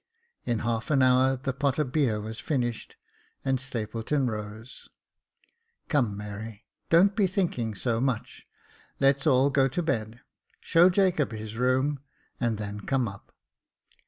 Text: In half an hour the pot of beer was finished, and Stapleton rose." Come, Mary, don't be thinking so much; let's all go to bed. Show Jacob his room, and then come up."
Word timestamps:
In 0.45 0.57
half 0.65 0.89
an 0.89 1.03
hour 1.03 1.37
the 1.37 1.53
pot 1.53 1.77
of 1.77 1.91
beer 1.91 2.19
was 2.19 2.39
finished, 2.39 2.95
and 3.45 3.59
Stapleton 3.59 4.25
rose." 4.25 4.89
Come, 5.89 6.17
Mary, 6.17 6.65
don't 6.89 7.15
be 7.15 7.27
thinking 7.27 7.75
so 7.75 7.99
much; 8.01 8.47
let's 8.99 9.27
all 9.27 9.51
go 9.51 9.67
to 9.67 9.83
bed. 9.83 10.21
Show 10.59 10.89
Jacob 10.89 11.31
his 11.33 11.55
room, 11.55 11.99
and 12.39 12.57
then 12.57 12.79
come 12.79 13.07
up." 13.07 13.31